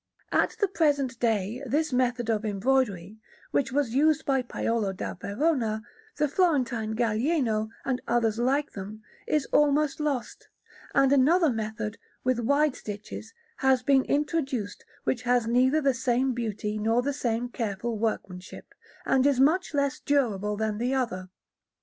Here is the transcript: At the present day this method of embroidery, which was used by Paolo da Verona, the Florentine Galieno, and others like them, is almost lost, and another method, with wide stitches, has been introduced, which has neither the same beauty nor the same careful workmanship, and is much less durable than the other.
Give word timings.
At 0.31 0.57
the 0.59 0.67
present 0.67 1.19
day 1.19 1.61
this 1.63 1.93
method 1.93 2.27
of 2.27 2.43
embroidery, 2.43 3.19
which 3.51 3.71
was 3.71 3.93
used 3.93 4.25
by 4.25 4.41
Paolo 4.41 4.93
da 4.93 5.13
Verona, 5.13 5.83
the 6.15 6.27
Florentine 6.27 6.95
Galieno, 6.95 7.69
and 7.85 8.01
others 8.07 8.39
like 8.39 8.71
them, 8.71 9.03
is 9.27 9.45
almost 9.53 9.99
lost, 9.99 10.47
and 10.95 11.11
another 11.13 11.51
method, 11.51 11.99
with 12.23 12.39
wide 12.39 12.75
stitches, 12.75 13.35
has 13.57 13.83
been 13.83 14.01
introduced, 14.05 14.85
which 15.03 15.21
has 15.21 15.45
neither 15.45 15.81
the 15.81 15.93
same 15.93 16.33
beauty 16.33 16.79
nor 16.79 17.03
the 17.03 17.13
same 17.13 17.47
careful 17.49 17.95
workmanship, 17.95 18.73
and 19.05 19.27
is 19.27 19.39
much 19.39 19.71
less 19.71 19.99
durable 19.99 20.57
than 20.57 20.79
the 20.79 20.95
other. 20.95 21.29